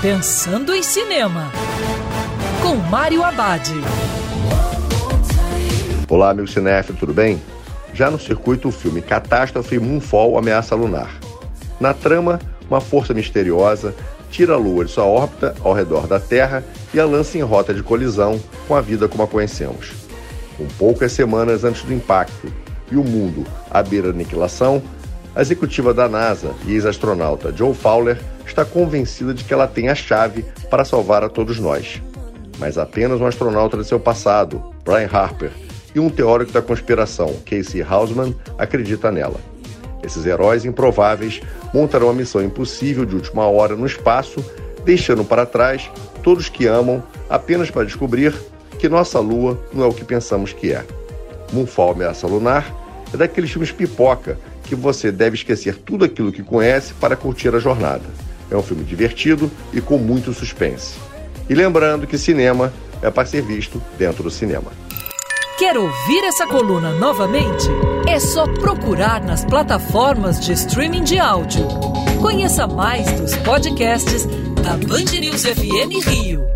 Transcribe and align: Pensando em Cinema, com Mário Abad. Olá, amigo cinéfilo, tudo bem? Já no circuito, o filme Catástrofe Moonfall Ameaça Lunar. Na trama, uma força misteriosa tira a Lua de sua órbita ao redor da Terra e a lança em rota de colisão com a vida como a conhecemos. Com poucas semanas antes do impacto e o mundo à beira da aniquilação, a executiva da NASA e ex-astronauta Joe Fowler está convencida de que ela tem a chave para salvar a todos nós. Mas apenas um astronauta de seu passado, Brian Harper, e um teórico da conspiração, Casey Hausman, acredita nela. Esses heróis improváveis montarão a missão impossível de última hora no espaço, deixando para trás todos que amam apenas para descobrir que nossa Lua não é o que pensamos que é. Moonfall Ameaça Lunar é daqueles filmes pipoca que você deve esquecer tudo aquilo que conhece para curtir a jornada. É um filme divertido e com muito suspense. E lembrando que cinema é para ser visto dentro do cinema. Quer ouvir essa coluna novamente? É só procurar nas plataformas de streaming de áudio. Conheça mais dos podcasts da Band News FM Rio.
Pensando 0.00 0.72
em 0.72 0.80
Cinema, 0.80 1.50
com 2.62 2.76
Mário 2.76 3.24
Abad. 3.24 3.68
Olá, 6.08 6.30
amigo 6.30 6.46
cinéfilo, 6.46 6.96
tudo 6.96 7.12
bem? 7.12 7.42
Já 7.92 8.08
no 8.08 8.16
circuito, 8.16 8.68
o 8.68 8.70
filme 8.70 9.02
Catástrofe 9.02 9.76
Moonfall 9.76 10.38
Ameaça 10.38 10.76
Lunar. 10.76 11.18
Na 11.80 11.92
trama, 11.92 12.38
uma 12.70 12.80
força 12.80 13.12
misteriosa 13.12 13.92
tira 14.30 14.54
a 14.54 14.56
Lua 14.56 14.84
de 14.84 14.92
sua 14.92 15.04
órbita 15.04 15.56
ao 15.64 15.72
redor 15.72 16.06
da 16.06 16.20
Terra 16.20 16.62
e 16.94 17.00
a 17.00 17.04
lança 17.04 17.36
em 17.36 17.42
rota 17.42 17.74
de 17.74 17.82
colisão 17.82 18.40
com 18.68 18.76
a 18.76 18.80
vida 18.80 19.08
como 19.08 19.24
a 19.24 19.26
conhecemos. 19.26 19.94
Com 20.56 20.66
poucas 20.78 21.10
semanas 21.10 21.64
antes 21.64 21.82
do 21.82 21.92
impacto 21.92 22.52
e 22.92 22.96
o 22.96 23.02
mundo 23.02 23.44
à 23.68 23.82
beira 23.82 24.12
da 24.12 24.14
aniquilação, 24.14 24.80
a 25.34 25.40
executiva 25.40 25.92
da 25.92 26.08
NASA 26.08 26.54
e 26.68 26.74
ex-astronauta 26.74 27.52
Joe 27.52 27.74
Fowler 27.74 28.16
está 28.50 28.64
convencida 28.64 29.32
de 29.32 29.44
que 29.44 29.52
ela 29.52 29.66
tem 29.66 29.88
a 29.88 29.94
chave 29.94 30.44
para 30.70 30.84
salvar 30.84 31.22
a 31.22 31.28
todos 31.28 31.58
nós. 31.58 32.02
Mas 32.58 32.76
apenas 32.76 33.20
um 33.20 33.26
astronauta 33.26 33.76
de 33.76 33.84
seu 33.84 34.00
passado, 34.00 34.74
Brian 34.84 35.08
Harper, 35.12 35.50
e 35.94 36.00
um 36.00 36.10
teórico 36.10 36.52
da 36.52 36.62
conspiração, 36.62 37.34
Casey 37.44 37.82
Hausman, 37.82 38.34
acredita 38.58 39.10
nela. 39.10 39.40
Esses 40.02 40.24
heróis 40.26 40.64
improváveis 40.64 41.40
montarão 41.72 42.08
a 42.08 42.14
missão 42.14 42.42
impossível 42.42 43.04
de 43.04 43.14
última 43.14 43.46
hora 43.46 43.76
no 43.76 43.86
espaço, 43.86 44.44
deixando 44.84 45.24
para 45.24 45.46
trás 45.46 45.90
todos 46.22 46.48
que 46.48 46.66
amam 46.66 47.02
apenas 47.28 47.70
para 47.70 47.84
descobrir 47.84 48.34
que 48.78 48.88
nossa 48.88 49.18
Lua 49.18 49.60
não 49.72 49.84
é 49.84 49.88
o 49.88 49.92
que 49.92 50.04
pensamos 50.04 50.52
que 50.52 50.72
é. 50.72 50.84
Moonfall 51.52 51.92
Ameaça 51.92 52.26
Lunar 52.26 52.72
é 53.12 53.16
daqueles 53.16 53.50
filmes 53.50 53.72
pipoca 53.72 54.38
que 54.64 54.74
você 54.74 55.10
deve 55.10 55.36
esquecer 55.36 55.76
tudo 55.76 56.04
aquilo 56.04 56.30
que 56.30 56.42
conhece 56.42 56.94
para 56.94 57.16
curtir 57.16 57.54
a 57.54 57.58
jornada. 57.58 58.04
É 58.50 58.56
um 58.56 58.62
filme 58.62 58.84
divertido 58.84 59.50
e 59.72 59.80
com 59.80 59.98
muito 59.98 60.32
suspense. 60.32 60.96
E 61.48 61.54
lembrando 61.54 62.06
que 62.06 62.18
cinema 62.18 62.72
é 63.02 63.10
para 63.10 63.26
ser 63.26 63.42
visto 63.42 63.80
dentro 63.98 64.22
do 64.22 64.30
cinema. 64.30 64.70
Quer 65.58 65.76
ouvir 65.76 66.24
essa 66.24 66.46
coluna 66.46 66.92
novamente? 66.92 67.66
É 68.06 68.20
só 68.20 68.46
procurar 68.46 69.20
nas 69.22 69.44
plataformas 69.44 70.38
de 70.38 70.52
streaming 70.52 71.02
de 71.02 71.18
áudio. 71.18 71.66
Conheça 72.20 72.66
mais 72.66 73.10
dos 73.20 73.36
podcasts 73.38 74.24
da 74.62 74.76
Band 74.76 75.18
News 75.20 75.42
FM 75.42 76.06
Rio. 76.06 76.46